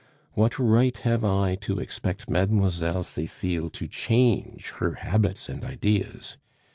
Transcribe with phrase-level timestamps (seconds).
[0.33, 3.03] What right have I to expect Mlle.
[3.03, 6.39] Cecile to change her habits and ideas?